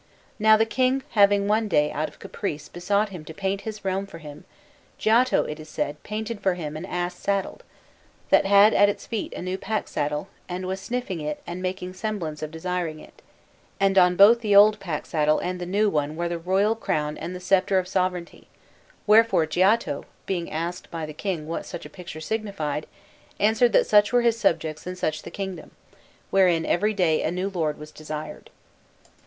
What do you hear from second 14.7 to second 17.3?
pack saddle and the new one were the royal crown